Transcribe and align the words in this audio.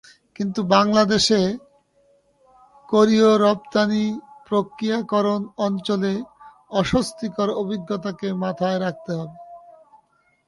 কিন্তু 0.35 0.59
বাংলাদেশে 0.71 1.41
কোরীয় 2.89 3.31
রপ্তানি 3.37 4.05
প্রক্রিয়াকরণ 4.47 5.41
অঞ্চলের 5.57 6.19
অস্বস্তিকর 6.71 7.49
অভিজ্ঞতাকে 7.61 8.27
মাথায় 8.43 8.79
রাখতে 8.79 9.11
হবে। 9.19 9.37